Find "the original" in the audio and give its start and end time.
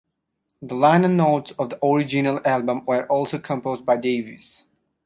1.69-2.41